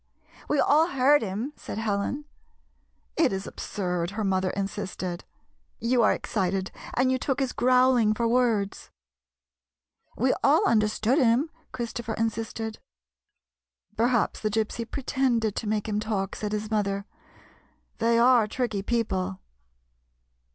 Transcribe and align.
"We 0.49 0.59
all 0.59 0.87
heard 0.87 1.21
him," 1.21 1.53
said 1.55 1.77
Helen." 1.77 2.25
It 3.23 3.31
is 3.31 3.45
absurd," 3.45 4.09
her 4.17 4.23
mother 4.23 4.49
insisted." 4.49 5.25
You 5.79 5.99
64 5.99 5.99
THE 5.99 5.99
GYPSY'S 5.99 5.99
FLIGHT 5.99 6.07
are 6.07 6.15
excited, 6.55 6.71
and 6.95 7.11
you 7.11 7.19
took 7.19 7.39
his 7.39 7.53
growling 7.53 8.15
for 8.15 8.27
words."" 8.27 8.89
We 10.17 10.33
all 10.43 10.65
understood 10.67 11.19
him," 11.19 11.51
Christopher 11.71 12.15
insisted." 12.15 12.79
Perhaps 13.95 14.39
the 14.39 14.49
Gypsy 14.49 14.89
pretended 14.89 15.55
to 15.55 15.69
make 15.69 15.87
him 15.87 15.99
talk," 15.99 16.35
said 16.35 16.51
his 16.51 16.71
mother. 16.71 17.05
"They 17.99 18.17
are 18.17 18.47
tricky 18.47 18.81
people." 18.81 19.39